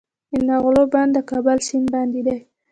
د 0.31 0.33
نغلو 0.47 0.83
بند 0.93 1.11
د 1.15 1.19
کابل 1.29 1.57
سیند 1.67 1.87
باندې 1.93 2.19
دی 2.27 2.37